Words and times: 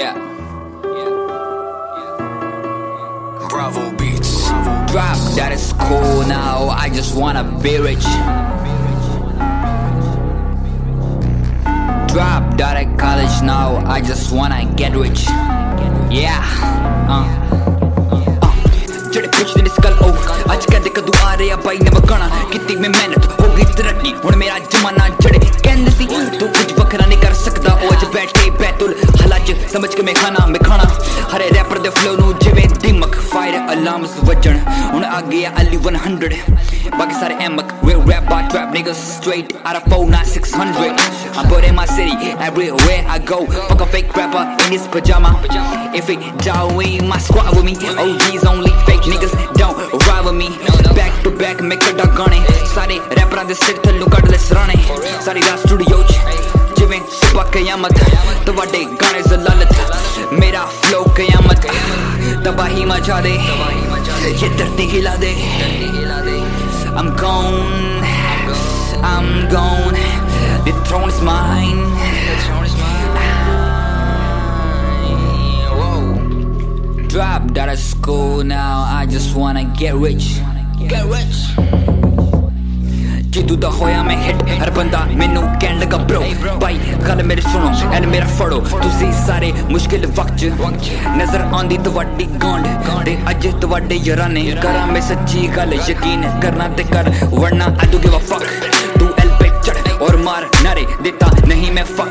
Yeah. 0.00 0.14
Bravo 3.50 3.92
Beats. 3.98 4.48
Drop 4.90 5.20
that 5.36 5.52
is 5.52 5.74
cool 5.76 6.24
now. 6.26 6.70
I 6.70 6.88
just 6.88 7.14
wanna 7.14 7.44
be 7.62 7.76
rich. 7.76 8.06
Drop 12.08 12.44
that 12.56 12.76
at 12.80 12.98
college 12.98 13.42
now. 13.42 13.84
I 13.86 14.00
just 14.00 14.32
wanna 14.32 14.64
get 14.74 14.96
rich. 14.96 15.28
Yeah. 16.10 16.40
Uh. 17.14 17.26
ਜਿਹੜੇ 19.12 19.28
ਪੁੱਛਦੇ 19.36 19.62
ਨੇ 19.62 19.68
ਸਕਲ 19.68 19.94
ਉਹ 20.02 20.52
ਅੱਜ 20.52 20.64
ਕਹਿੰਦੇ 20.70 20.90
ਕਦੋਂ 20.96 21.14
ਆ 21.26 21.36
ਰਿਹਾ 21.38 21.56
ਬਾਈ 21.64 21.78
ਨਵਕਣਾ 21.78 22.28
ਕੀਤੀ 22.52 22.76
ਮੈਂ 22.76 22.90
ਮਿਹਨਤ 22.90 23.40
ਹੋ 23.40 23.48
ਗਈ 23.56 23.64
ਤਰੱਕੀ 23.76 24.14
ਹੁਣ 24.24 24.36
ਮੇਰਾ 24.36 24.58
ਜਮਾਨਾ 24.72 25.08
ਜਿਹੜੇ 25.20 25.38
ਕਹਿੰਦੇ 25.62 25.90
ਸਮਝ 29.79 29.93
ਕੇ 29.95 30.03
ਮੈਂ 30.03 30.13
ਖਾਣਾ 30.13 30.45
ਮੈਂ 30.47 30.59
ਖਾਣਾ 30.65 30.83
ਹਰੇ 31.35 31.49
ਰੈਪਰ 31.55 31.79
ਦੇ 31.79 31.89
ਫਲੋ 31.89 32.15
ਨੂੰ 32.15 32.33
ਜਿਵੇਂ 32.39 32.67
ਦਿਮਕ 32.81 33.15
ਫਾਇਰ 33.33 33.59
ਅਲਾਰਮਸ 33.73 34.17
ਵੱਜਣ 34.23 34.57
ਹੁਣ 34.93 35.05
ਆ 35.05 35.21
ਗਿਆ 35.31 35.51
ਅਲੀ 35.61 35.77
100 35.77 36.33
ਬਾਕੀ 36.97 37.19
ਸਾਰੇ 37.19 37.35
ਐਮਕ 37.45 37.71
we 37.85 37.93
rap 38.09 38.27
by 38.27 38.37
trap 38.51 38.71
niggas 38.75 38.99
straight 39.07 39.51
out 39.69 39.77
of 39.79 39.83
49600 39.87 40.85
I'm 41.37 41.49
put 41.49 41.65
in 41.65 41.75
my 41.75 41.85
city 41.87 42.31
everywhere 42.47 43.01
I 43.15 43.17
go 43.31 43.39
fuck 43.69 43.81
a 43.81 43.87
fake 43.95 44.15
rapper 44.19 44.43
in 44.65 44.75
his 44.75 44.87
pajama 44.95 45.31
if 46.01 46.09
it 46.09 46.25
Joey 46.45 46.91
my 47.11 47.19
squad 47.19 47.51
with 47.55 47.65
me 47.69 47.75
OGs 48.05 48.45
only 48.45 48.73
fake 48.89 49.09
niggas 49.13 49.35
don't 49.55 49.77
ride 50.07 50.25
with 50.29 50.37
me 50.41 50.49
back 50.99 51.21
to 51.25 51.33
back 51.43 51.61
ਮੈਂ 51.63 51.77
ਕੱਢਾ 51.77 52.03
ਗਾਣੇ 52.17 52.41
ਸਾਰੇ 52.73 52.99
ਰੈਪਰਾਂ 53.17 53.45
ਦੇ 53.45 53.53
ਸਿਰ 53.63 53.77
ਥੱਲੋਂ 53.85 54.07
ਕੱਢ 54.09 54.29
ਲੈ 54.31 54.37
ਸਰਾਣੇ 54.47 54.75
ਸਾਰੀ 55.25 55.41
ਰਾਤ 55.41 55.59
studio 55.59 56.01
'ਚ 56.03 56.08
पा 57.34 57.42
कयामत 57.54 57.98
तवाडे 58.46 58.82
गाने 59.00 59.22
जलालत 59.30 59.74
मेरा 60.40 60.62
फ्लो 60.82 61.02
कयामत 61.16 61.66
तबाही 62.46 62.84
मचा 62.90 63.20
दे. 63.24 63.34
ये 64.40 64.48
धरती 64.58 64.84
हिला 64.92 65.14
दे. 65.22 65.32
I'm 67.00 67.08
gone 67.16 68.02
I'm 69.10 69.28
gone. 69.48 69.98
The 70.64 70.72
throne 70.86 71.08
is 71.08 71.20
mine. 71.22 71.82
Drop 77.08 77.56
out 77.58 77.68
of 77.68 77.78
school 77.78 78.44
now 78.44 78.84
I 78.98 79.06
just 79.06 79.34
wanna 79.36 79.64
get 79.82 79.94
rich. 79.94 80.26
Get 80.88 81.04
rich. 81.06 81.38
ਜਦੋਂ 83.30 83.56
ਦਾ 83.56 83.68
ਹੋਇਆ 83.70 84.02
ਮੈਂ 84.02 84.16
ਹਿੱਟ 84.22 84.42
ਹਰ 84.62 84.70
ਬੰਦਾ 84.70 85.04
ਮੈਨੂੰ 85.16 85.42
ਕਹਿਣ 85.60 85.78
ਲੱਗਾ 85.78 85.96
ਬ్రో 85.98 86.20
ਬਾਈ, 86.60 86.78
ਗੱਲ 87.08 87.22
ਮੇਰੇ 87.22 87.40
ਸੁਣੋ 87.42 87.70
ਐਨ 87.94 88.06
ਮੇਰਾ 88.06 88.26
ਫੜੋ, 88.38 88.58
ਤੁਸੀਂ 88.72 89.12
ਸਾਰੇ 89.26 89.52
ਮੁਸ਼ਕਿਲ 89.70 90.06
ਵਕਤ 90.06 90.36
ਚ 90.36 90.50
ਨਜ਼ਰ 91.16 91.40
ਆਉਂਦੀ 91.40 91.76
ਤੁਹਾਡੀ 91.84 92.26
ਗੋਂਡ 92.42 92.66
ਤੇ 93.04 93.16
ਅੱਜ 93.30 93.46
ਤੁਹਾਡੇ 93.60 93.98
ਯਾਰਾਂ 94.04 94.28
ਨੇ 94.28 94.44
ਕਰਾਂ 94.62 94.86
ਮੈਂ 94.86 95.00
ਸੱਚੀ 95.00 95.46
ਗੱਲ 95.56 95.74
ਯਕੀਨ 95.88 96.30
ਕਰਨਾ 96.42 96.68
ਤੇ 96.68 96.84
ਕਰ, 96.92 97.12
ਵਰਨਾ 97.34 97.64
ਆਈ 97.64 97.90
ਡੂ 97.92 97.98
ਗਿਵ 97.98 98.16
ਅ 98.16 98.20
ਫੱਕ 98.30 98.44
ਤੂੰ 98.98 99.08
ਐਲ 99.18 99.30
ਪੇ 99.40 99.50
ਚੜ 99.64 99.76
ਔਰ 100.00 100.16
ਮਾਰ 100.16 100.46
ਨਾਰੇ 100.62 100.86
ਦਿੱਤਾ, 101.02 101.30
ਨਹੀਂ 101.48 101.72
ਮੈਂ 101.72 101.84
ਫੱਕ 101.96 102.09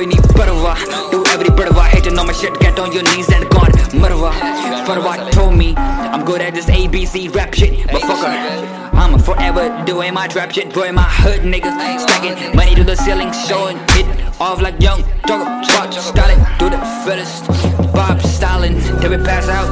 कोई 0.00 0.06
नहीं 0.06 0.32
परवा 0.32 0.74
तू 1.12 1.18
everybody 1.56 1.82
hating 1.94 2.18
on 2.20 2.26
my 2.26 2.34
shit 2.36 2.54
get 2.60 2.78
on 2.82 2.92
your 2.92 3.02
knees 3.08 3.26
and 3.38 3.44
God 3.54 3.74
मरवा 4.02 4.30
परवा 4.86 5.12
told 5.32 5.52
me 5.58 5.66
I'm 5.76 6.24
good 6.24 6.40
at 6.44 6.54
this 6.54 6.68
ABC 6.76 7.24
rap 7.34 7.52
shit 7.52 7.74
but 7.92 8.06
fucker, 8.10 8.30
I'm 9.02 9.18
forever 9.26 9.66
doing 9.90 10.14
my 10.14 10.26
trap 10.34 10.56
shit 10.58 10.72
boy 10.78 10.86
my 11.00 11.04
hood 11.18 11.44
niggas 11.54 11.76
stacking 12.06 12.56
money 12.56 12.74
to 12.80 12.86
the 12.92 12.96
ceiling 13.02 13.34
showing 13.42 13.84
it 13.98 14.40
off 14.48 14.62
like 14.68 14.80
young 14.86 15.04
dog 15.26 15.44
shot 15.74 15.92
styling 16.08 16.42
to 16.62 16.72
the 16.76 16.80
fittest 17.04 17.52
pop 17.98 18.26
styling 18.32 18.80
till 19.02 19.16
we 19.16 19.22
pass 19.30 19.54
out 19.60 19.70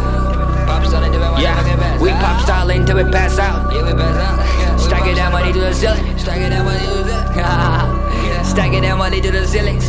yeah, 1.40 2.02
we 2.02 2.10
pop 2.10 2.42
styling 2.42 2.84
till 2.84 2.96
we 2.96 3.04
pass 3.10 3.38
out. 3.38 3.72
Yeah, 3.72 3.86
we 3.86 3.92
pass 3.92 4.18
out. 4.28 4.80
Stack 4.86 5.06
it 5.06 5.14
that 5.16 5.32
money 5.32 5.52
to 5.52 5.60
the 5.60 5.72
ceiling. 5.72 6.18
Stack 6.18 6.40
it 6.46 6.50
that 6.50 6.64
money 6.64 6.84
to 6.84 7.04
the 7.04 7.16
ceiling. 7.32 7.84
Stacking 8.58 8.82
that 8.82 8.98
money 8.98 9.20
to 9.20 9.30
the 9.30 9.46
ceiling. 9.46 9.80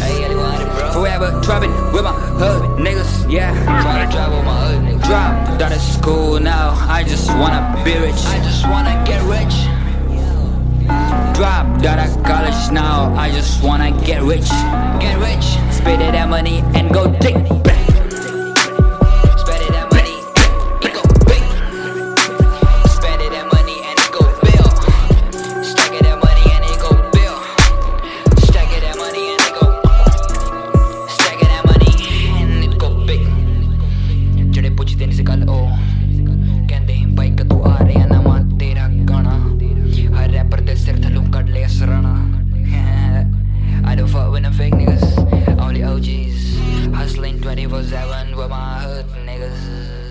Forever 0.93 1.41
trapping 1.41 1.71
with 1.91 2.03
my 2.03 2.13
hood 2.13 2.77
niggas. 2.77 3.25
Yeah. 3.27 3.51
Trying 3.81 4.07
to 4.07 4.15
travel 4.15 4.43
my 4.43 4.53
hood, 4.67 4.83
nigga. 4.83 5.07
Drop 5.07 5.59
out 5.59 5.71
of 5.71 5.81
school 5.81 6.39
now. 6.39 6.77
I 6.87 7.03
just 7.03 7.29
wanna 7.29 7.81
be 7.83 7.97
rich. 7.97 8.21
I 8.27 8.37
just 8.43 8.69
wanna 8.69 8.93
get 9.09 9.25
rich. 9.25 9.55
Drop 11.33 11.65
out 11.83 11.97
of 11.97 12.23
college 12.23 12.71
now. 12.71 13.11
I 13.17 13.31
just 13.31 13.63
wanna 13.63 13.89
get 14.05 14.21
rich. 14.21 14.49
Get 15.01 15.17
rich. 15.17 15.57
Spend 15.73 16.03
that 16.03 16.29
money 16.29 16.61
ਜਿਹੜੇ 34.78 34.78
ਪੁੱਛਦੇ 34.78 35.06
ਨਹੀਂ 35.06 35.16
ਸੀ 35.16 35.22
ਗੱਲ 35.22 35.42
ਉਹ 35.48 35.70
ਕਹਿੰਦੇ 36.68 36.96
ਬਾਈ 37.08 37.30
ਕਦੋਂ 37.30 37.62
ਆ 37.66 37.78
ਰਿਹਾ 37.86 38.06
ਨਵਾਂ 38.06 38.40
ਤੇਰਾ 38.58 38.88
ਗਾਣਾ 39.08 39.30
ਹਰ 40.16 40.30
ਰੈਪਰ 40.30 40.60
ਦੇ 40.60 40.74
ਸਿਰ 40.74 41.02
ਥੱਲੋਂ 41.02 41.24
ਕੱਢ 41.32 41.50
ਲਿਆ 41.50 41.68
ਸਰਾਣਾ 41.68 42.12
I 43.86 43.96
don't 43.96 44.10
fuck 44.12 44.30
with 44.32 44.44
them 44.44 44.54
fake 44.54 44.74
niggas, 44.74 45.02
only 45.64 45.82
OGs. 45.84 46.38
Hustling 46.94 47.36
24 47.42 47.82
7 47.90 48.32
with 48.34 48.48
my 48.50 48.62
hood 48.84 49.12
niggas. 49.26 50.07